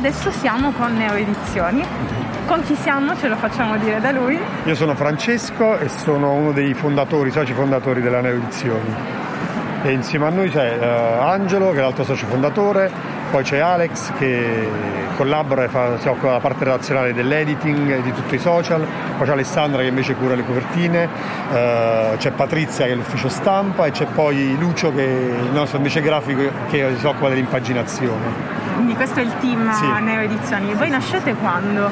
[0.00, 1.84] adesso siamo con Neo Edizioni.
[2.46, 3.14] Con chi siamo?
[3.16, 4.38] Ce lo facciamo dire da lui.
[4.64, 8.94] Io sono Francesco e sono uno dei fondatori, soci fondatori della Neo Edizioni.
[9.82, 12.90] E insieme a noi c'è uh, Angelo, che è l'altro socio fondatore,
[13.30, 14.68] poi c'è Alex che
[15.16, 18.86] collabora e fa, si occupa della parte relazionale dell'editing di tutti i social,
[19.18, 23.84] poi c'è Alessandra che invece cura le copertine, uh, c'è Patrizia che è l'ufficio stampa
[23.84, 26.40] e c'è poi Lucio che è il nostro invece grafico
[26.70, 28.59] che si occupa dell'impaginazione.
[28.80, 30.02] Quindi questo è il team Sì.
[30.02, 30.72] Neo Edizioni.
[30.72, 31.90] Voi nascete quando?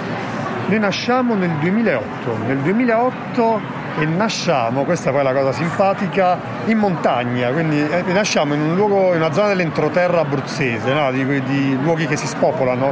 [0.68, 3.60] Noi nasciamo nel 2008, nel 2008
[3.98, 8.74] e nasciamo, questa poi è la cosa simpatica, in montagna, quindi eh, nasciamo in un
[8.74, 11.10] luogo, in una zona dell'entroterra abruzzese, no?
[11.10, 12.90] di, di luoghi che si spopolano.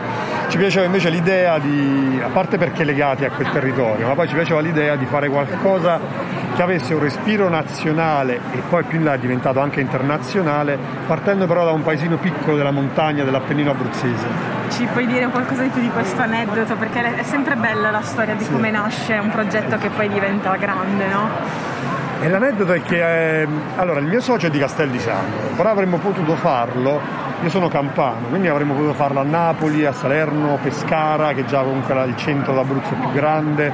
[0.48, 4.34] Ci piaceva invece l'idea di, a parte perché legati a quel territorio, ma poi ci
[4.34, 5.98] piaceva l'idea di fare qualcosa
[6.56, 11.46] che avesse un respiro nazionale e poi più in là è diventato anche internazionale, partendo
[11.46, 14.26] però da un paesino piccolo della montagna dell'Appennino abruzzese.
[14.70, 16.74] Ci puoi dire qualcosa di più di questo aneddoto?
[16.76, 21.06] Perché è sempre bella la storia di come nasce un progetto che poi diventa grande,
[21.08, 21.28] no?
[22.22, 25.68] E l'aneddoto è che eh, allora, il mio socio è di Castel di Sangro, però
[25.68, 26.98] avremmo potuto farlo,
[27.42, 31.92] io sono campano, quindi avremmo potuto farlo a Napoli, a Salerno, Pescara, che già comunque
[31.92, 33.70] era il centro d'Abruzzo più grande,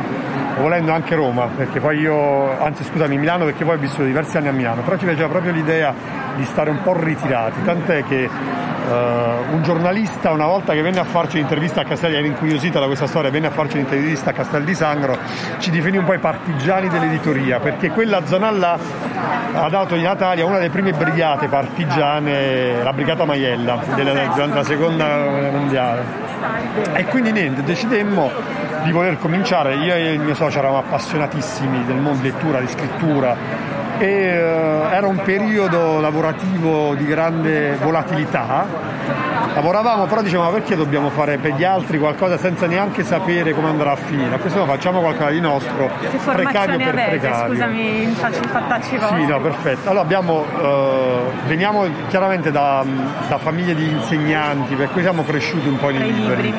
[0.58, 4.48] volendo anche Roma, perché poi io, anzi scusami, Milano perché poi ho vissuto diversi anni
[4.48, 5.94] a Milano, però ci piaceva proprio l'idea
[6.36, 11.04] di stare un po' ritirati, tant'è che eh, un giornalista una volta che venne a
[11.04, 14.64] farci l'intervista a Castel, era incuriosita da questa storia, venne a farci l'intervista a Castel
[14.64, 15.16] di Sangro,
[15.58, 18.78] ci definì un po' i partigiani dell'editoria, perché quella zona là
[19.54, 24.64] ha dato in Italia una delle prime brigate partigiane, la brigata Maiella, della- durante la
[24.64, 26.02] seconda guerra mondiale.
[26.94, 28.30] E quindi niente, decidemmo
[28.82, 32.68] di voler cominciare, io e il mio socio eravamo appassionatissimi del mondo di lettura, di
[32.68, 33.36] scrittura
[33.98, 34.32] e eh,
[34.90, 38.66] era un periodo lavorativo di grande volatilità.
[39.54, 43.92] Lavoravamo però dicevamo perché dobbiamo fare per gli altri qualcosa senza neanche sapere come andrà
[43.92, 44.34] a finire?
[44.34, 47.18] A questo punto facciamo qualcosa di nostro, Che precario per avete?
[47.18, 47.52] precario.
[47.52, 49.20] Scusami, faccio i fattacci vostri.
[49.20, 49.88] Sì, no, perfetto.
[49.90, 52.82] Allora abbiamo, eh, veniamo chiaramente da,
[53.28, 56.42] da famiglie di insegnanti, per cui siamo cresciuti un po' nei libri.
[56.42, 56.54] libri.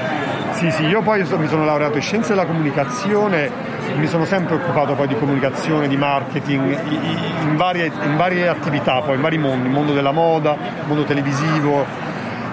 [0.53, 3.51] Sì, sì, io poi mi sono laureato in scienze della comunicazione,
[3.95, 6.79] mi sono sempre occupato poi di comunicazione, di marketing,
[7.41, 11.03] in varie, in varie attività, poi in vari mondi, il mondo della moda, il mondo
[11.03, 11.85] televisivo.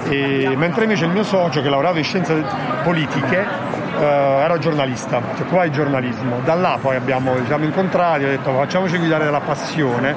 [0.09, 2.43] E- mentre invece il mio socio, che è laureato in scienze
[2.83, 3.47] politiche,
[4.01, 6.41] eh, era giornalista, si occupava di giornalismo.
[6.45, 10.15] Da là poi abbiamo, ci siamo incontrati, ho detto facciamoci guidare dalla passione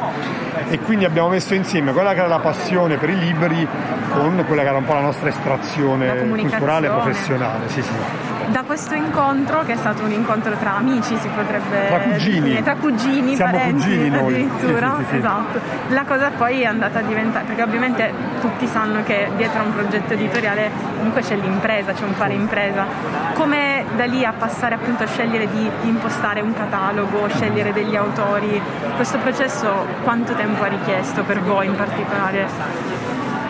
[0.69, 3.67] e quindi abbiamo messo insieme quella che era la passione per i libri
[4.13, 7.69] con quella che era un po' la nostra estrazione culturale e professionale.
[7.69, 8.32] Sì, sì.
[8.48, 12.62] Da questo incontro, che è stato un incontro tra amici, si potrebbe Tra cugini.
[12.64, 14.34] tra cugini, Siamo parenti cugini noi.
[14.34, 15.18] addirittura, sì, sì, sì.
[15.18, 15.59] esatto.
[15.90, 19.74] La cosa poi è andata a diventare, perché ovviamente tutti sanno che dietro a un
[19.74, 22.86] progetto editoriale comunque c'è l'impresa, c'è un fare impresa.
[23.34, 28.62] Come da lì a passare appunto a scegliere di impostare un catalogo, scegliere degli autori,
[28.96, 32.92] questo processo quanto tempo ha richiesto per voi in particolare?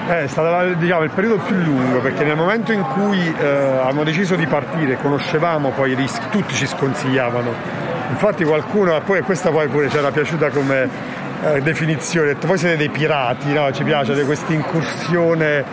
[0.05, 4.03] Eh, È stato diciamo, il periodo più lungo perché nel momento in cui eh, abbiamo
[4.03, 7.53] deciso di partire, conoscevamo poi i rischi, tutti ci sconsigliavano.
[8.09, 10.89] Infatti qualcuno, poi questa poi pure ci era piaciuta come
[11.45, 13.71] eh, definizione, ha detto voi siete dei pirati, no?
[13.71, 15.63] ci piace questa incursione,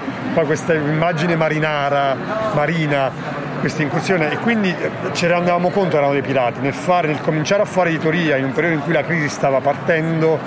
[0.46, 2.16] questa immagine marinara,
[2.54, 3.10] marina,
[3.58, 7.20] questa incursione e quindi eh, ci rendevamo conto che eravamo dei pirati nel, fare, nel
[7.20, 10.38] cominciare a fare editoria in un periodo in cui la crisi stava partendo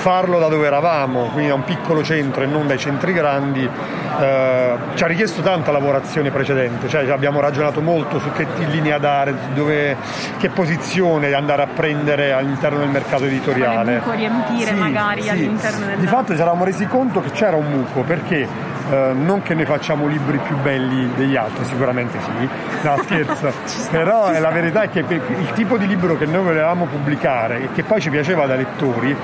[0.00, 4.74] farlo da dove eravamo, quindi da un piccolo centro e non dai centri grandi, eh,
[4.94, 9.94] ci ha richiesto tanta lavorazione precedente, cioè abbiamo ragionato molto su che linea dare, dove,
[10.38, 13.98] che posizione andare a prendere all'interno del mercato editoriale.
[13.98, 18.00] buco riempire magari all'interno del- Di fatto ci eravamo resi conto che c'era un buco,
[18.00, 18.48] perché
[18.90, 22.48] eh, non che noi facciamo libri più belli degli altri, sicuramente sì,
[22.82, 23.52] no scherzo,
[23.90, 27.68] però eh, la verità è che il tipo di libro che noi volevamo pubblicare e
[27.72, 29.16] che poi ci piaceva da lettori,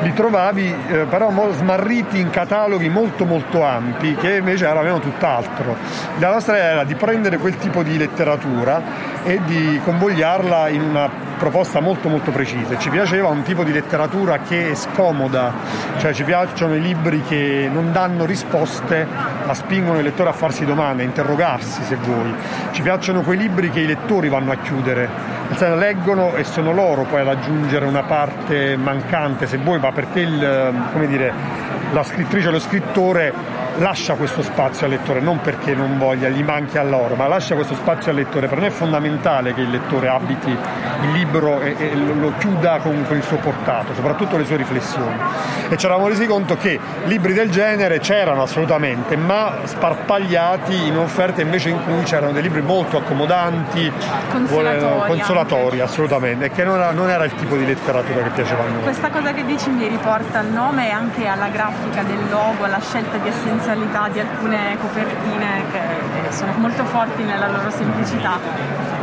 [0.00, 5.76] li trovavi eh, però smarriti in cataloghi molto molto ampi che invece avevano tutt'altro.
[6.18, 8.82] La nostra idea era di prendere quel tipo di letteratura
[9.24, 12.78] e di convogliarla in una proposta molto molto precisa.
[12.78, 15.52] Ci piaceva un tipo di letteratura che è scomoda,
[15.98, 19.06] cioè ci piacciono i libri che non danno risposte
[19.44, 22.34] ma spingono il lettore a farsi domande, a interrogarsi se vuoi.
[22.70, 25.08] Ci piacciono quei libri che i lettori vanno a chiudere,
[25.48, 29.92] nel senso leggono e sono loro poi ad aggiungere una parte mancante se vuoi, ma
[29.92, 30.74] perché il,
[31.06, 31.32] dire,
[31.92, 36.42] la scrittrice o lo scrittore lascia questo spazio al lettore, non perché non voglia, gli
[36.42, 38.48] manchi a loro, ma lascia questo spazio al lettore.
[38.48, 43.04] Per noi è fondamentale che il lettore abiti il libro e, e lo chiuda con,
[43.06, 45.16] con, il suo portato, soprattutto le sue riflessioni.
[45.68, 51.42] E ci eravamo resi conto che libri del genere c'erano assolutamente, ma sparpagliati in offerte
[51.42, 53.90] invece in cui c'erano dei libri molto accomodanti,
[54.30, 58.62] consolatori, consolatori assolutamente, e che non era, non era, il tipo di letteratura che piaceva
[58.62, 58.82] a noi.
[58.82, 62.80] Questa cosa che dici mi riporta al nome e anche alla grafica del logo, alla
[62.80, 63.28] scelta di
[63.64, 68.38] essenzialità di alcune copertine che sono molto forti nella loro semplicità.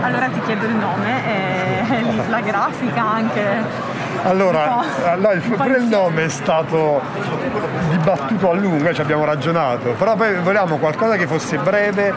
[0.02, 3.44] Allora ti chiedo il nome e la grafica anche.
[4.24, 7.02] Allora, allora il, pure il nome è stato
[7.90, 12.14] dibattuto a lungo, ci abbiamo ragionato, però poi volevamo qualcosa che fosse breve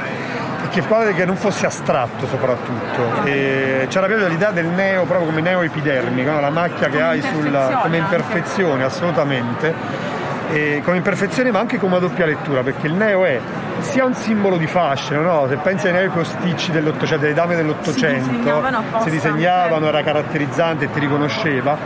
[0.69, 0.83] che,
[1.15, 3.25] che non fosse astratto soprattutto.
[3.25, 6.41] E c'era proprio l'idea del neo proprio come neo epidermico, no?
[6.41, 10.13] la macchia che hai sulla, come imperfezione assolutamente.
[10.55, 13.41] E come imperfezione ma anche come doppia lettura perché il neo è
[13.81, 15.49] sia un simbolo di fascino, no?
[15.49, 20.85] se pensi ai neo posticci dell'Ottocento, delle dame dell'Ottocento, si disegnavano, si disegnavano era caratterizzante
[20.85, 21.77] e ti riconosceva,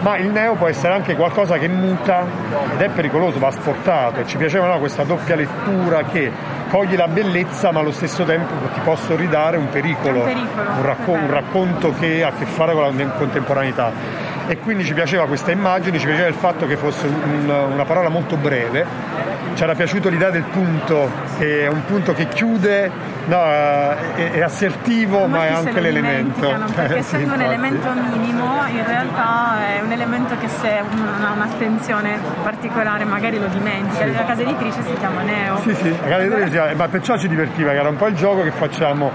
[0.00, 2.26] ma il neo può essere anche qualcosa che muta
[2.72, 4.24] ed è pericoloso, va sportato.
[4.24, 4.80] Ci piaceva no?
[4.80, 6.32] questa doppia lettura che
[6.68, 10.82] coglie la bellezza ma allo stesso tempo ti posso ridare un pericolo, un, pericolo, un,
[10.82, 15.26] racco- un racconto che ha a che fare con la contemporaneità e quindi ci piaceva
[15.26, 18.84] questa immagine, ci piaceva il fatto che fosse un, una parola molto breve,
[19.54, 22.90] ci era piaciuto l'idea del punto, che è un punto che chiude,
[23.24, 26.54] no, è, è, assertivo ma, ma è anche l'elemento.
[26.74, 31.24] Perché essendo sì, un elemento minimo in realtà è un elemento che se uno non
[31.24, 34.04] ha un'attenzione particolare magari lo dimentica.
[34.04, 34.12] Sì.
[34.12, 35.56] La casa editrice si chiama Neo.
[35.62, 38.42] Sì, sì, la casa editrice, ma perciò ci divertiva, che era un po' il gioco
[38.42, 39.10] che facciamo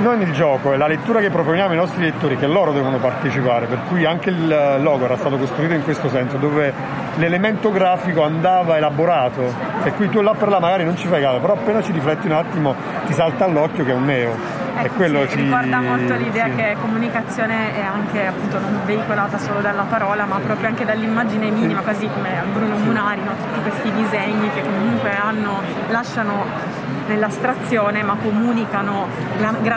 [0.00, 3.66] non il gioco, è la lettura che proponiamo ai nostri lettori che loro devono partecipare,
[3.66, 6.72] per cui anche il logo era stato costruito in questo senso, dove
[7.16, 9.52] l'elemento grafico andava elaborato
[9.84, 12.26] e qui tu là per là magari non ci fai caso, però appena ci rifletti
[12.26, 12.74] un attimo
[13.06, 14.58] ti salta all'occhio che è un neo.
[14.82, 16.54] Ecco, quello sì, ci ricorda molto l'idea sì.
[16.54, 21.80] che comunicazione è anche appunto non veicolata solo dalla parola, ma proprio anche dall'immagine minima,
[21.80, 21.86] sì.
[21.86, 23.32] così come Bruno Munari, no?
[23.36, 26.44] tutti questi disegni che comunque hanno, lasciano
[27.10, 29.08] nell'astrazione ma comunicano,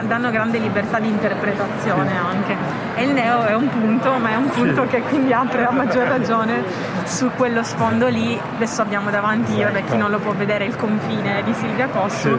[0.08, 2.56] danno grande libertà di interpretazione anche.
[2.96, 6.08] E il neo è un punto, ma è un punto che quindi apre a maggior
[6.08, 6.64] ragione
[7.06, 8.40] su quello sfondo lì.
[8.56, 12.38] Adesso abbiamo davanti, vabbè, chi non lo può vedere, il confine di Silvia Cossu.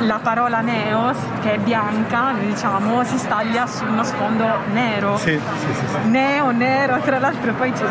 [0.00, 5.16] La parola neo, che è bianca, diciamo, si staglia su uno sfondo nero.
[5.18, 7.84] Sì, sì, sì, neo, nero, tra l'altro poi c'è,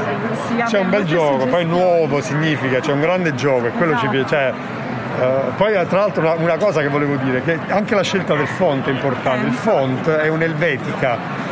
[0.48, 4.06] si c'è un bel gioco, poi nuovo significa, c'è un grande gioco e quello esatto.
[4.06, 4.28] ci piace.
[4.28, 4.54] Cioè,
[5.20, 8.48] Uh, poi tra l'altro una, una, cosa che volevo dire, che anche la scelta del
[8.48, 11.52] font è importante, il font è un'elvetica.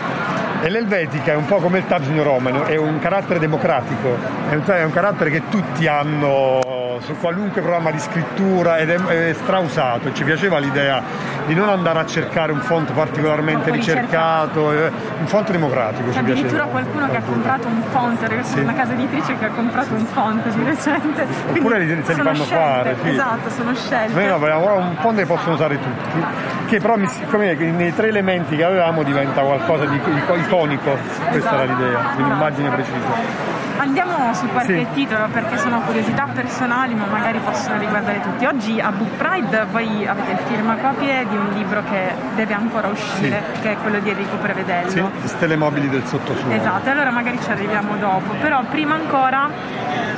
[0.64, 4.16] E l'elvetica è un po' come il Times New Roman, è un carattere democratico,
[4.50, 6.60] è un, è un carattere che tutti hanno
[7.02, 10.14] su qualunque programma di scrittura ed è, è strausato.
[10.14, 11.02] Ci piaceva l'idea
[11.46, 16.12] di non andare a cercare un font particolarmente ricercato, eh, un font democratico.
[16.12, 18.60] C'è addirittura qualcuno che ha comprato un font, sì.
[18.60, 21.28] una casa editrice che ha comprato un font di recente.
[21.50, 22.96] Oppure li, se li fanno scelte, fare.
[23.02, 23.10] Sì.
[23.10, 24.14] Esatto, sono scelte.
[24.14, 26.24] Noi no, vogliamo un font che possono usare tutti,
[26.68, 26.96] che però
[27.30, 30.00] come nei tre elementi che avevamo diventa qualcosa di
[30.36, 30.98] iconico,
[31.30, 31.56] questa esatto.
[31.56, 33.51] era l'idea, un'immagine precisa.
[33.78, 34.94] Andiamo sul qualche sì.
[34.94, 38.46] titolo perché sono curiosità personali ma magari possono riguardare tutti.
[38.46, 43.44] Oggi a Book Pride voi avete il firmacopie di un libro che deve ancora uscire,
[43.54, 43.62] sì.
[43.62, 44.90] che è quello di Enrico Prevedello.
[44.90, 46.54] Sì, Stelle mobili del sottosuolo.
[46.54, 49.50] Esatto, allora magari ci arriviamo dopo, però prima ancora,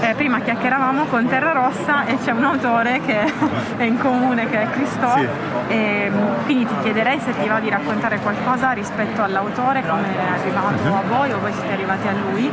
[0.01, 3.19] eh, prima chiacchieravamo con Terra Rossa e c'è un autore che
[3.77, 5.07] è in comune che è Cristo.
[5.15, 5.27] Sì.
[5.67, 6.11] E,
[6.45, 10.95] quindi ti chiederei se ti va di raccontare qualcosa rispetto all'autore, come è arrivato uh-huh.
[10.95, 12.51] a voi o voi siete arrivati a lui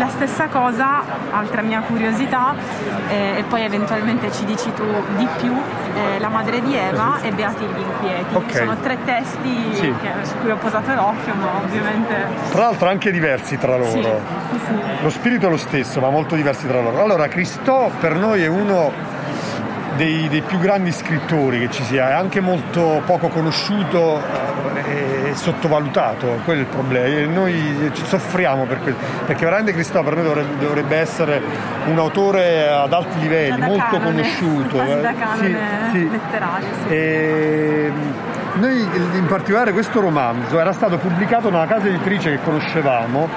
[0.00, 2.54] la stessa cosa, altra mia curiosità,
[3.08, 4.84] eh, e poi eventualmente ci dici tu
[5.16, 8.34] di più, eh, La madre di Eva e Beati gli inquieti.
[8.34, 8.54] Okay.
[8.54, 9.94] Sono tre testi sì.
[10.00, 12.14] che, su cui ho posato l'occhio, ma ovviamente...
[12.50, 13.90] Tra l'altro anche diversi tra loro.
[13.90, 15.02] Sì, sì.
[15.02, 17.02] Lo spirito è lo stesso, ma molto diversi tra loro.
[17.02, 18.90] Allora, Cristo per noi è uno
[19.96, 24.22] dei, dei, più grandi scrittori che ci sia, è anche molto poco conosciuto
[24.86, 27.32] eh, sottovalutato, quello è il problema.
[27.32, 28.96] Noi soffriamo per quello,
[29.26, 31.40] perché veramente Cristò per noi dovrebbe, essere
[31.86, 34.76] un autore ad alti livelli, molto canone, conosciuto.
[34.76, 35.00] Quasi eh.
[35.00, 35.58] da canone
[35.92, 36.10] sì, sì.
[36.10, 36.68] letterario.
[36.86, 36.88] Sì.
[36.88, 37.92] E,
[38.54, 43.28] noi in particolare questo romanzo era stato pubblicato da una casa editrice che conoscevamo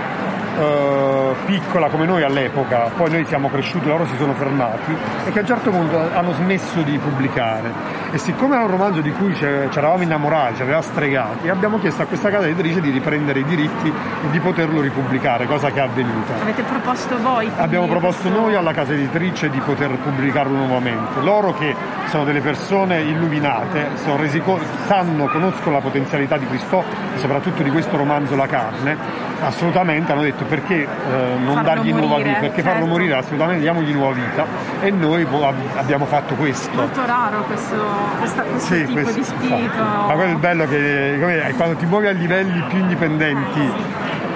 [0.57, 4.95] eh, piccola come noi all'epoca, poi noi siamo cresciuti, loro si sono fermati
[5.25, 7.71] e che a un certo punto hanno smesso di pubblicare
[8.11, 12.03] E siccome era un romanzo di cui ci eravamo innamorati, ci aveva stregati, abbiamo chiesto
[12.03, 15.83] a questa casa editrice di riprendere i diritti e di poterlo ripubblicare, cosa che è
[15.83, 16.33] avvenuta.
[16.39, 17.49] Avete proposto voi?
[17.57, 18.39] Abbiamo proposto questo...
[18.39, 21.21] noi alla casa editrice di poter pubblicarlo nuovamente.
[21.21, 21.75] Loro che
[22.09, 26.83] sono delle persone illuminate, sono resi co- sanno, conoscono la potenzialità di Cristo
[27.15, 28.97] e soprattutto di questo romanzo La carne,
[29.45, 30.87] assolutamente hanno detto perché eh,
[31.37, 32.69] non farlo dargli morire, nuova vita, perché certo.
[32.69, 34.45] farlo morire assolutamente diamogli nuova vita
[34.81, 35.27] e noi
[35.75, 36.75] abbiamo fatto questo.
[36.75, 37.75] Molto raro questo,
[38.19, 39.83] questa, questo sì, tipo questo, di spirito.
[39.83, 43.71] Ma quello è bello che quando ti muovi a livelli più indipendenti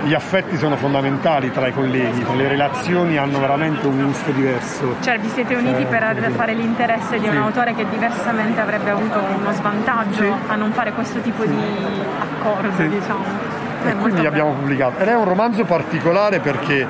[0.04, 4.96] gli affetti sono fondamentali tra i colleghi, le relazioni hanno veramente un gusto diverso.
[5.02, 7.30] Cioè vi siete uniti eh, per fare l'interesse di sì.
[7.30, 10.32] un autore che diversamente avrebbe avuto uno svantaggio sì.
[10.48, 11.60] a non fare questo tipo di
[12.20, 12.88] accordo, sì.
[12.88, 13.57] diciamo.
[13.88, 15.00] E quindi abbiamo pubblicato.
[15.00, 16.86] Ed è un romanzo particolare perché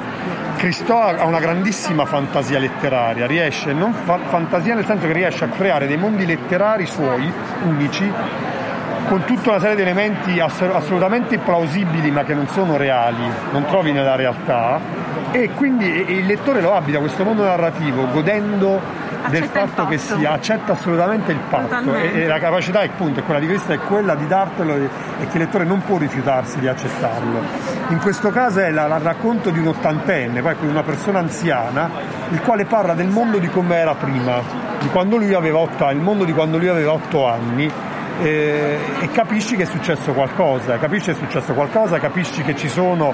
[0.58, 5.50] Cristo ha una grandissima fantasia letteraria, riesce, non fa, fantasia nel senso che riesce a
[5.50, 7.32] creare dei mondi letterari suoi,
[7.64, 8.12] unici,
[9.08, 13.92] con tutta una serie di elementi assolutamente plausibili ma che non sono reali, non trovi
[13.92, 14.80] nella realtà.
[15.32, 18.82] E quindi il lettore lo abita questo mondo narrativo godendo
[19.30, 21.94] del fatto, che si accetta assolutamente il patto.
[21.96, 25.28] E, e, la capacità è appunto quella di Cristo è quella di dartelo e, e,
[25.28, 27.42] che il lettore non può rifiutarsi di accettarlo.
[27.90, 31.90] In questo caso è il racconto di un ottantenne, poi una persona anziana,
[32.30, 34.42] il quale parla del mondo di come era prima,
[34.80, 37.72] di quando lui aveva otto anni, il mondo di quando lui aveva otto anni
[38.22, 42.70] e, e capisci che è successo qualcosa, capisci che è successo qualcosa, capisci che ci
[42.70, 43.14] sono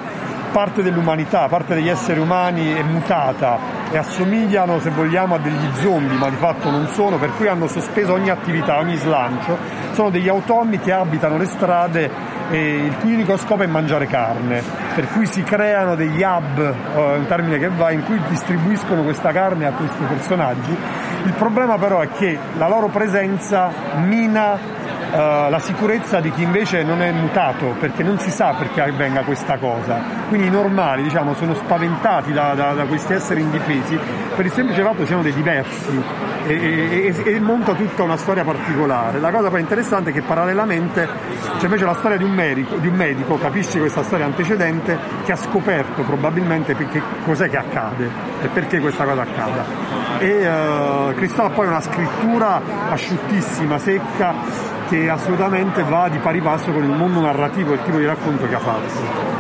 [0.52, 6.18] parte dell'umanità, parte degli esseri umani è mutata e assomigliano, se vogliamo, a degli zombie,
[6.18, 9.56] ma di fatto non sono, per cui hanno sospeso ogni attività, ogni slancio.
[9.92, 12.10] Sono degli automi che abitano le strade
[12.50, 14.64] e il cui unico scopo è mangiare carne,
[14.96, 19.32] per cui si creano degli hub, eh, un termine che va, in cui distribuiscono questa
[19.32, 20.76] carne a questi personaggi.
[21.26, 24.58] Il problema però è che la loro presenza mina
[25.14, 29.22] Uh, la sicurezza di chi invece non è mutato perché non si sa perché avvenga
[29.22, 30.02] questa cosa.
[30.28, 33.96] Quindi i normali diciamo, sono spaventati da, da, da, questi esseri indifesi
[34.36, 36.02] per il semplice fatto che siano dei diversi
[36.48, 39.20] e, e, e, e, monta tutta una storia particolare.
[39.20, 41.08] La cosa poi interessante è che parallelamente
[41.60, 45.32] c'è invece la storia di un, medico, di un medico, capisci questa storia antecedente, che
[45.32, 48.10] ha scoperto probabilmente perché, cos'è che accade
[48.42, 49.64] e perché questa cosa accada.
[50.18, 54.34] E uh, Cristallo ha poi una scrittura asciuttissima, secca,
[54.88, 58.48] che assolutamente va di pari passo con il mondo narrativo e il tipo di racconto
[58.48, 59.32] che ha fatto.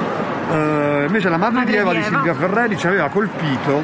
[0.50, 3.81] Uh, invece la madre, madre di Eva di Silvia Ferreri ci aveva colpito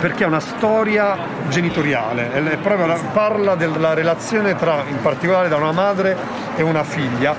[0.00, 1.16] perché è una storia
[1.48, 6.16] genitoriale, è proprio, parla della relazione tra, in particolare da una madre
[6.56, 7.34] e una figlia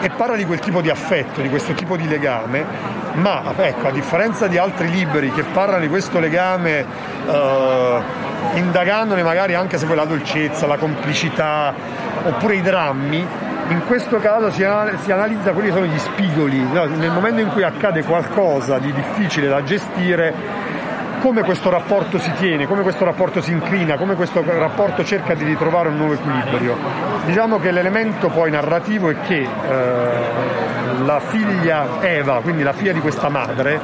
[0.00, 2.64] e parla di quel tipo di affetto, di questo tipo di legame,
[3.14, 6.86] ma ecco, a differenza di altri libri che parlano di questo legame
[7.26, 11.72] uh, indagandone magari anche se poi la dolcezza, la complicità
[12.24, 13.26] oppure i drammi,
[13.68, 18.02] in questo caso si, analizza quelli che sono gli spigoli, nel momento in cui accade
[18.02, 20.34] qualcosa di difficile da gestire,
[21.20, 25.44] come questo rapporto si tiene, come questo rapporto si inclina, come questo rapporto cerca di
[25.44, 26.76] ritrovare un nuovo equilibrio.
[27.26, 30.59] Diciamo che l'elemento poi narrativo è che eh,
[31.04, 33.80] la figlia Eva, quindi la figlia di questa madre,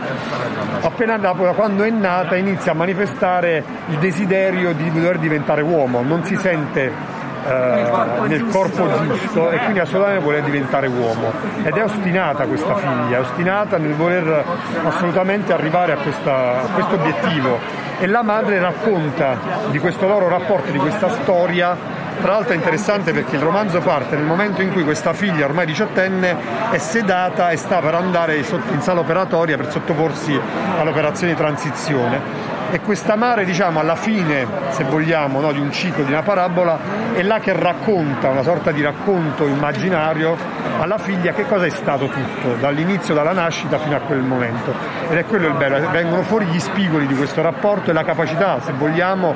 [0.80, 6.24] appena da quando è nata inizia a manifestare il desiderio di dover diventare uomo, non
[6.24, 7.14] si sente
[7.46, 11.32] nel corpo, nel corpo giusto e quindi assolutamente vuole diventare uomo.
[11.62, 14.44] Ed è ostinata questa figlia, è ostinata nel voler
[14.84, 17.58] assolutamente arrivare a, questa, a questo obiettivo.
[17.98, 19.38] E la madre racconta
[19.70, 24.16] di questo loro rapporto, di questa storia tra l'altro è interessante perché il romanzo parte
[24.16, 26.36] nel momento in cui questa figlia, ormai diciottenne,
[26.70, 30.38] è sedata e sta per andare in sala operatoria per sottoporsi
[30.78, 36.04] all'operazione di transizione e questa mare diciamo alla fine se vogliamo no, di un ciclo
[36.04, 36.78] di una parabola
[37.14, 40.36] è là che racconta una sorta di racconto immaginario
[40.78, 44.74] alla figlia che cosa è stato tutto dall'inizio dalla nascita fino a quel momento.
[45.08, 48.60] Ed è quello il bello vengono fuori gli spigoli di questo rapporto e la capacità
[48.60, 49.34] se vogliamo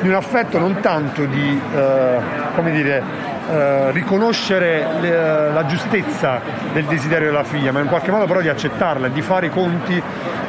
[0.00, 2.18] di un affetto non tanto di eh,
[2.56, 6.40] come dire eh, riconoscere le, la giustezza
[6.72, 9.50] del desiderio della figlia, ma in qualche modo però di accettarla e di fare i
[9.50, 10.02] conti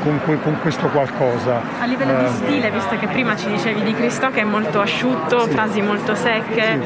[0.03, 1.61] con, con, questo qualcosa.
[1.79, 4.81] A livello eh, di stile, visto che prima ci dicevi di Cristo che è molto
[4.81, 5.49] asciutto, sì.
[5.51, 6.79] frasi molto secche,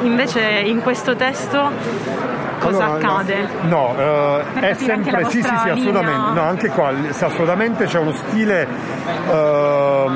[0.00, 0.06] sì.
[0.06, 1.70] invece in questo testo
[2.62, 3.48] cosa allora, accade?
[3.62, 6.32] No, no uh, è sempre sì, sì, sì, assolutamente.
[6.32, 8.66] No, anche qua assolutamente c'è uno stile
[9.28, 10.10] uh,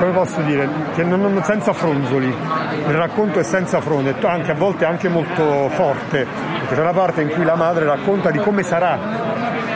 [0.00, 2.26] come posso dire, che non, senza fronzoli.
[2.26, 6.26] Il racconto è senza fronzoli, anche a volte anche molto forte,
[6.60, 8.96] perché c'è una parte in cui la madre racconta di come sarà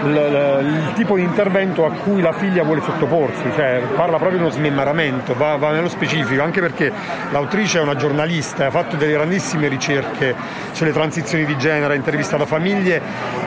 [0.03, 4.39] l- l- il tipo di intervento a cui la figlia vuole sottoporsi, cioè parla proprio
[4.39, 6.91] di uno smemmaramento, va, va nello specifico, anche perché
[7.31, 10.35] l'autrice è una giornalista, ha fatto delle grandissime ricerche
[10.73, 13.01] sulle transizioni di genere, ha intervistato famiglie,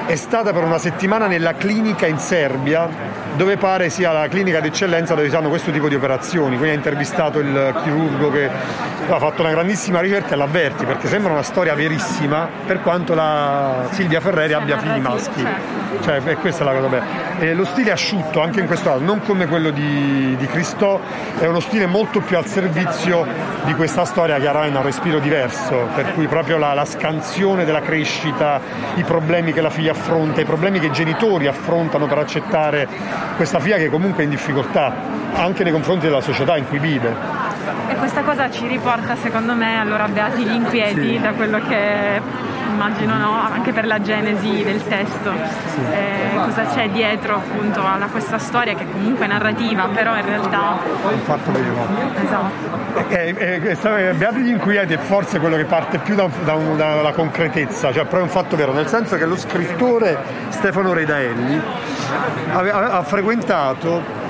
[0.05, 5.13] è stata per una settimana nella clinica in Serbia dove pare sia la clinica d'eccellenza
[5.13, 8.50] dove si fanno questo tipo di operazioni, quindi ha intervistato il chirurgo che
[9.10, 13.88] ha fatto una grandissima ricerca e l'avverti perché sembra una storia verissima per quanto la
[13.91, 15.46] Silvia Ferreri abbia figli maschi.
[16.01, 17.06] Cioè, e questa è la cosa bella.
[17.39, 21.00] E lo stile asciutto, anche in questo caso, non come quello di, di Cristo,
[21.39, 23.25] è uno stile molto più al servizio
[23.63, 27.82] di questa storia che ha un respiro diverso, per cui proprio la, la scansione della
[27.82, 28.60] crescita,
[28.96, 32.88] i problemi che la figlia affronta, i problemi che i genitori affrontano per accettare
[33.36, 34.93] questa figlia che comunque è in difficoltà,
[35.34, 37.13] anche nei confronti della società in cui vive.
[37.89, 41.19] E questa cosa ci riporta, secondo me, allora beati gli inquieti sì.
[41.19, 42.22] da quello che
[42.77, 45.31] immagino no, anche per la genesi del testo.
[45.74, 45.81] Sì.
[45.91, 50.77] Eh, cosa c'è dietro appunto a questa storia che comunque è narrativa, però in realtà.
[51.01, 51.88] Un fatto vero.
[52.24, 52.86] Esatto.
[53.10, 57.91] Eh, eh, beati gli inquieti è forse quello che parte più da, da, dalla concretezza,
[57.91, 60.17] cioè proprio un fatto vero, nel senso che lo scrittore
[60.50, 61.62] Stefano Redaelli
[62.51, 64.25] ha, ha frequentato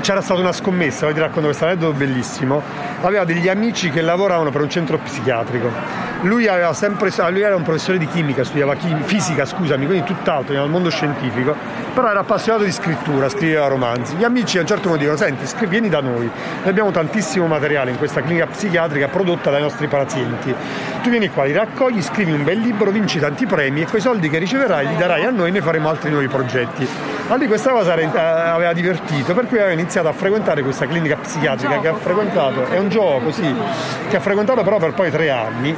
[0.00, 2.60] c'era stata una scommessa, vi racconto questo aneddoto bellissimo,
[3.00, 6.03] aveva degli amici che lavoravano per un centro psichiatrico.
[6.24, 10.70] Lui, sempre, lui era un professore di chimica, studiava chim, fisica, scusami, quindi tutt'altro, nel
[10.70, 11.54] mondo scientifico,
[11.92, 14.16] però era appassionato di scrittura, scriveva romanzi.
[14.16, 17.46] Gli amici a un certo punto dicono, senti, scri- vieni da noi, noi abbiamo tantissimo
[17.46, 20.54] materiale in questa clinica psichiatrica prodotta dai nostri pazienti.
[21.02, 24.30] Tu vieni qua, li raccogli, scrivi un bel libro, vinci tanti premi e quei soldi
[24.30, 26.88] che riceverai li darai a noi e ne faremo altri nuovi progetti.
[27.28, 31.16] A lui questa cosa eh, aveva divertito, per cui aveva iniziato a frequentare questa clinica
[31.16, 33.54] psichiatrica che ha frequentato, è un gioco, sì,
[34.08, 35.76] che ha frequentato però per poi tre anni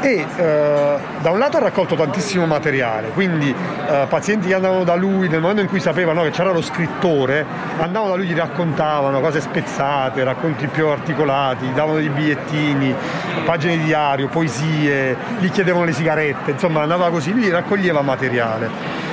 [0.00, 4.94] e eh, da un lato ha raccolto tantissimo materiale, quindi eh, pazienti che andavano da
[4.94, 7.44] lui nel momento in cui sapevano che c'era lo scrittore,
[7.78, 12.94] andavano da lui, gli raccontavano cose spezzate, racconti più articolati, davano dei bigliettini,
[13.44, 19.04] pagine di diario, poesie, gli chiedevano le sigarette, insomma andava così, lui raccoglieva materiale.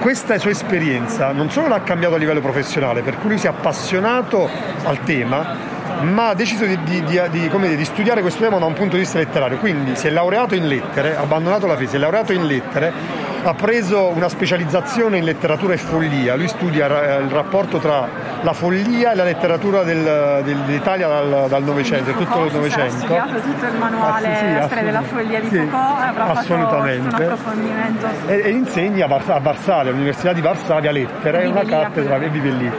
[0.00, 3.50] Questa sua esperienza non solo l'ha cambiato a livello professionale, per cui lui si è
[3.50, 4.50] appassionato
[4.82, 5.71] al tema,
[6.02, 9.02] ma ha deciso di, di, di, dire, di, studiare questo tema da un punto di
[9.02, 12.32] vista letterario, quindi si è laureato in lettere, ha abbandonato la fisica, si è laureato
[12.32, 12.92] in lettere,
[13.44, 16.86] ha preso una specializzazione in letteratura e follia, lui studia
[17.18, 18.08] il rapporto tra
[18.40, 22.94] la follia e la letteratura del, dell'Italia dal Novecento, tutto il Novecento.
[22.94, 27.10] Ha studiato tutto il manuale ah, sì, sì, storia della follia di Foucault, avrà assolutamente.
[27.10, 28.06] fatto un approfondimento.
[28.26, 32.72] E, e insegna a Varsavia, all'Università di Varsavia lettere, è una cattedra e vive lì.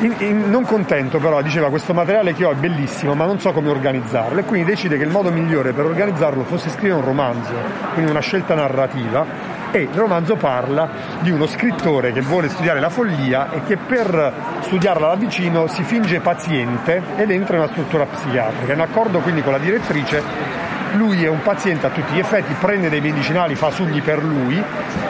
[0.00, 3.52] In, in, non contento però, diceva questo materiale che ho è bellissimo ma non so
[3.52, 7.52] come organizzarlo e quindi decide che il modo migliore per organizzarlo fosse scrivere un romanzo,
[7.92, 10.88] quindi una scelta narrativa e il romanzo parla
[11.20, 15.82] di uno scrittore che vuole studiare la follia e che per studiarla da vicino si
[15.82, 18.74] finge paziente ed entra in una struttura psichiatrica.
[18.74, 20.61] In accordo quindi con la direttrice
[20.92, 24.62] lui è un paziente a tutti gli effetti, prende dei medicinali fasulli per lui,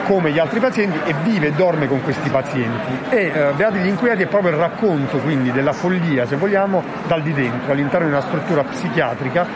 [0.05, 2.91] come gli altri pazienti, e vive e dorme con questi pazienti.
[3.09, 7.21] E eh, Beati gli inquieti è proprio il racconto quindi della follia, se vogliamo, dal
[7.21, 9.47] di dentro, all'interno di una struttura psichiatrica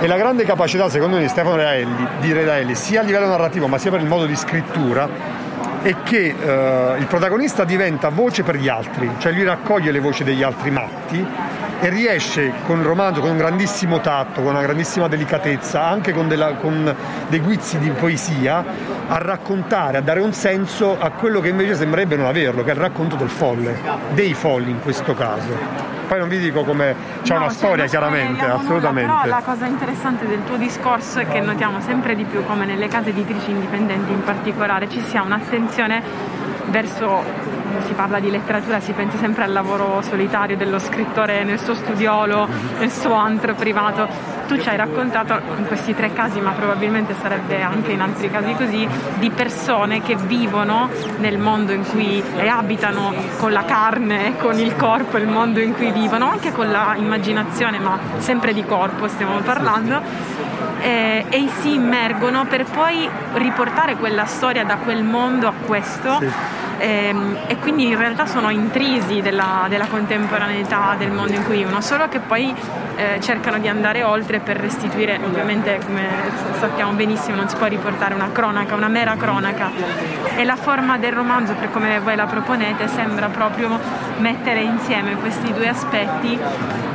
[0.00, 3.66] e la grande capacità secondo me di Stefano Redaelli, di Redaelli sia a livello narrativo
[3.66, 5.06] ma sia per il modo di scrittura
[5.82, 10.24] è che eh, il protagonista diventa voce per gli altri, cioè lui raccoglie le voci
[10.24, 11.26] degli altri matti
[11.80, 16.28] e riesce con il romanzo, con un grandissimo tatto, con una grandissima delicatezza, anche con,
[16.28, 16.94] della, con,
[17.28, 18.64] dei guizzi di poesia,
[19.08, 22.74] a raccontare, a dare un senso a quello che invece sembrerebbe non averlo, che è
[22.74, 23.78] il racconto del folle,
[24.12, 25.98] dei folli in questo caso.
[26.06, 29.08] Poi non vi dico come c'è no, una storia chiaramente, assolutamente.
[29.08, 32.66] Nulla, però la cosa interessante del tuo discorso è che notiamo sempre di più come
[32.66, 36.02] nelle case editrici indipendenti in particolare ci sia un'attenzione
[36.66, 37.22] verso
[37.86, 42.48] si parla di letteratura si pensa sempre al lavoro solitario dello scrittore nel suo studiolo,
[42.78, 44.08] nel suo antro privato.
[44.46, 48.54] Tu ci hai raccontato in questi tre casi, ma probabilmente sarebbe anche in altri casi
[48.54, 54.58] così, di persone che vivono nel mondo in cui e abitano con la carne, con
[54.58, 59.38] il corpo, il mondo in cui vivono, anche con l'immaginazione, ma sempre di corpo stiamo
[59.40, 60.00] parlando.
[60.80, 66.18] E, e, si immergono per poi riportare quella storia da quel mondo a questo.
[66.20, 71.44] Sì e, ehm, e quindi in realtà sono intrisi della, della, contemporaneità del mondo in
[71.44, 72.54] cui vivono, solo che poi
[73.00, 76.06] eh, cercano di andare oltre per restituire, ovviamente come
[76.58, 79.70] sappiamo benissimo non si può riportare una cronaca, una mera cronaca.
[80.36, 83.78] E la forma del romanzo per come voi la proponete sembra proprio
[84.18, 86.38] mettere insieme questi due aspetti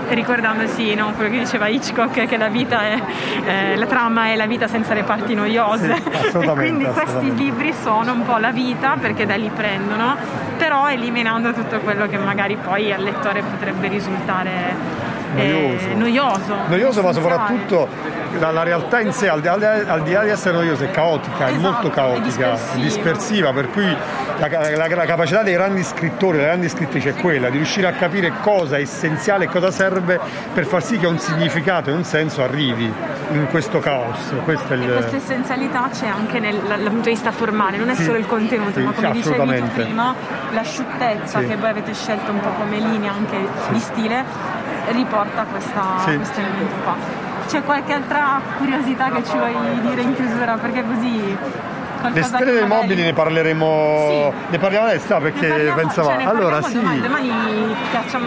[0.08, 3.02] ricordandosi no, quello che diceva Hitchcock che la vita è
[3.44, 5.96] eh, la trama è la vita senza le parti noiose.
[6.30, 10.16] Sì, e quindi questi libri sono un po' la vita perché da lì prendono
[10.58, 15.90] però eliminando tutto quello che magari poi al lettore potrebbe risultare noioso.
[15.90, 16.56] Eh, noioso.
[16.68, 17.88] Noioso ma soprattutto
[18.40, 20.92] la, la, realtà in sé, al di, là, al di, là, di essere noiosa, è
[20.92, 23.86] caotica, esatto, è molto caotica, è dispersiva, per cui
[24.38, 27.94] la, la, la, capacità dei grandi scrittori, delle grandi scrittrici è quella di riuscire a
[27.94, 30.20] capire cosa è essenziale e cosa serve
[30.54, 32.92] per far sì che un significato e un senso arrivi
[33.32, 34.34] in questo caos.
[34.44, 34.92] Questo il...
[34.94, 38.28] Questa essenzialità c'è anche nel, dal punto di vista formale, non è sì, solo il
[38.28, 40.16] contenuto, sì, ma come sì, dicevi tu prima,
[40.52, 43.38] l'asciuttezza che voi avete scelto un po' come linea anche
[43.70, 44.24] di stile
[44.92, 46.96] riporta questa, questo elemento qua.
[47.48, 50.58] C'è qualche altra curiosità che ci vuoi dire in chiusura?
[50.58, 51.38] Perché così
[52.14, 52.82] le stelle dei magari...
[52.82, 54.52] mobili ne parleremo sì.
[54.52, 55.18] ne parliamo adesso?
[55.18, 56.74] Perché parliamo, pensavamo cioè, allora sì.
[56.74, 57.30] domani, domani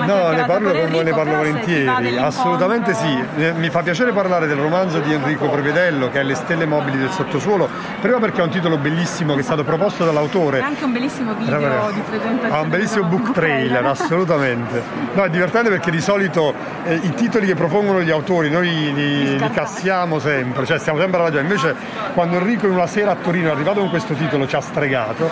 [0.06, 2.18] no ne parlo, Enrico, ne parlo volentieri.
[2.18, 3.24] assolutamente sì.
[3.56, 7.10] Mi fa piacere parlare del romanzo di Enrico Prevedello che è Le stelle mobili del
[7.10, 7.68] sottosuolo
[8.00, 10.58] prima perché è un titolo bellissimo che è stato proposto dall'autore.
[10.58, 14.82] È anche un bellissimo video Era, di presentazione ha un bellissimo book trailer assolutamente.
[15.12, 19.38] No è divertente perché di solito eh, i titoli che propongono gli autori noi li,
[19.38, 21.74] li cassiamo sempre cioè stiamo sempre a ragione invece
[22.14, 25.30] quando Enrico in una sera a Torino è arrivato con questo titolo ci ha stregato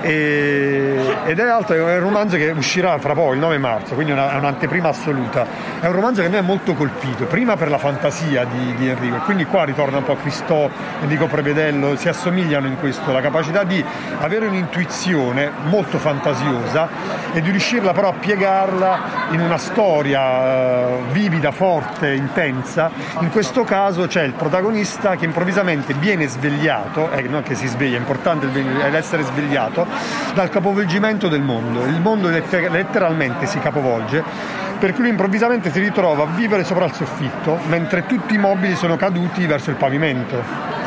[0.00, 4.12] e, ed è altro, è un romanzo che uscirà fra poco, il 9 marzo, quindi
[4.12, 5.46] è un'anteprima assoluta.
[5.80, 9.16] È un romanzo che mi ha molto colpito, prima per la fantasia di, di Enrico,
[9.16, 10.68] e quindi qua ritorna un po' Cristò,
[11.02, 13.84] Enrico Prevedello, si assomigliano in questo, la capacità di
[14.20, 16.88] avere un'intuizione molto fantasiosa
[17.32, 22.90] e di riuscirla però a piegarla in una storia eh, vivida, forte, intensa.
[23.20, 27.96] In questo caso c'è il protagonista che improvvisamente viene svegliato, eh, non che si sveglia,
[27.96, 28.46] è importante
[28.90, 29.86] l'essere svegliato,
[30.34, 31.84] dal capovolgimento del mondo.
[31.84, 34.22] Il mondo letteralmente si capovolge,
[34.78, 38.96] per cui improvvisamente si ritrova a vivere sopra il soffitto, mentre tutti i mobili sono
[38.96, 40.77] caduti verso il pavimento.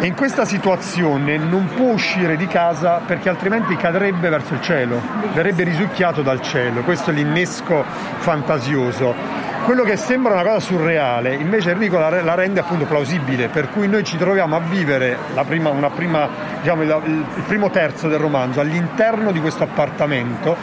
[0.00, 5.00] E in questa situazione non può uscire di casa perché altrimenti cadrebbe verso il cielo,
[5.32, 6.82] verrebbe risucchiato dal cielo.
[6.82, 7.84] Questo è l'innesco
[8.18, 13.68] fantasioso quello che sembra una cosa surreale, invece Enrico la, la rende appunto plausibile, per
[13.68, 16.28] cui noi ci troviamo a vivere prima, prima,
[16.60, 20.56] diciamo, il, il primo terzo del romanzo all'interno di questo appartamento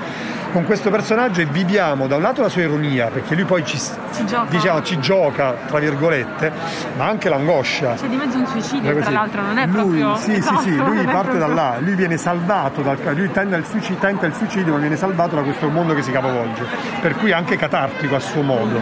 [0.51, 3.77] con questo personaggio e viviamo da un lato la sua ironia, perché lui poi ci,
[3.77, 4.49] ci, gioca.
[4.49, 6.51] Diciamo, ci gioca, tra virgolette,
[6.97, 7.93] ma anche l'angoscia.
[7.93, 10.15] C'è di mezzo un suicidio, tra l'altro, non è lui, proprio.
[10.15, 11.39] Sì, esatto, sì, sì, lui parte proprio...
[11.39, 14.95] da là, lui viene salvato, dal, lui tenta il, suicidio, tenta il suicidio, ma viene
[14.95, 16.65] salvato da questo mondo che si capovolge.
[17.01, 18.79] Per cui è anche catartico a suo modo.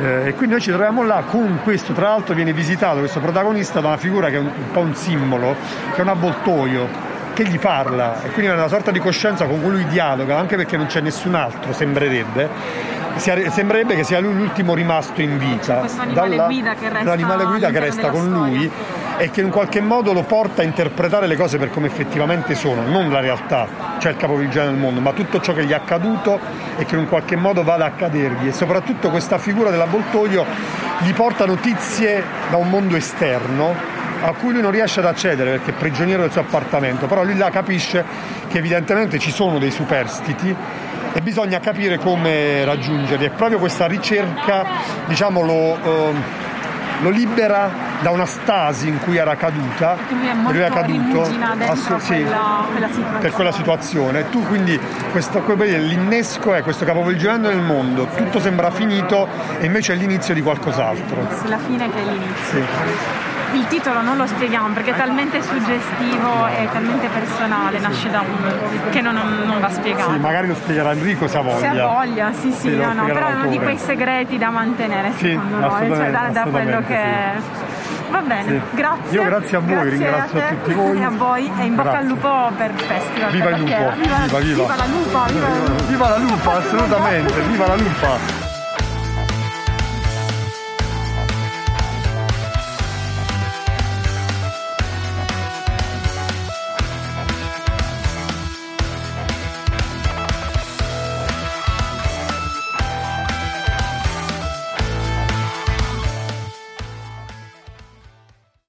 [0.00, 3.80] Eh, e quindi noi ci troviamo là con questo, tra l'altro viene visitato questo protagonista
[3.80, 5.56] da una figura che è un, un po' un simbolo,
[5.92, 9.60] che è un avvoltoio che gli parla e quindi è una sorta di coscienza con
[9.60, 12.98] cui lui dialoga, anche perché non c'è nessun altro, sembrerebbe.
[13.16, 15.78] Sembrerebbe che sia lui l'ultimo rimasto in vita.
[15.80, 18.38] Questo animale Dalla, guida che resta, l'animale guida che resta con storia.
[18.38, 18.70] lui
[19.18, 22.86] e che in qualche modo lo porta a interpretare le cose per come effettivamente sono,
[22.86, 23.66] non la realtà,
[23.98, 26.38] cioè il capovigiano del mondo, ma tutto ciò che gli è accaduto
[26.78, 28.46] e che in qualche modo va ad accadergli.
[28.46, 30.46] E soprattutto questa figura dell'avvoltoio
[31.00, 33.89] gli porta notizie da un mondo esterno
[34.22, 37.36] a cui lui non riesce ad accedere perché è prigioniero del suo appartamento, però lui
[37.36, 38.04] là capisce
[38.48, 40.54] che evidentemente ci sono dei superstiti
[41.12, 43.24] e bisogna capire come raggiungerli.
[43.24, 44.64] E proprio questa ricerca,
[45.06, 46.12] diciamo, lo, eh,
[47.00, 49.96] lo libera da una stasi in cui era caduta,
[50.48, 51.22] lui è, caduto
[51.66, 54.28] assu- sì, quella, per quella situazione.
[54.30, 54.78] Tu quindi
[55.10, 59.28] questo, l'innesco è questo capovolgimento nel mondo, tutto sembra finito
[59.58, 61.26] e invece è l'inizio di qualcos'altro.
[61.46, 62.44] La fine che è l'inizio.
[62.50, 68.20] Sì il titolo non lo spieghiamo perché è talmente suggestivo e talmente personale, nasce da
[68.20, 70.12] uno che non, non va spiegato.
[70.12, 71.58] Sì, magari lo spiegherà Enrico se ha voglia.
[71.58, 74.50] Se ha voglia, sì, sì, sì no, no, però è uno di quei segreti da
[74.50, 77.32] mantenere sì, secondo noi, cioè da, da quello che è.
[78.10, 78.60] Va bene, sì.
[78.76, 79.20] grazie.
[79.20, 80.98] Io grazie a voi, grazie ringrazio a, a, tutti voi.
[80.98, 83.30] E a voi e in bocca al lupo per il festival.
[83.30, 84.38] Viva il lupo, viva, viva, viva.
[84.38, 85.48] viva la lupa, viva,
[85.86, 88.49] viva la lupa, assolutamente, viva la lupa.